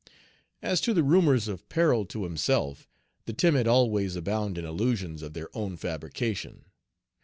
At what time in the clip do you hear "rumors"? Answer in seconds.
1.03-1.47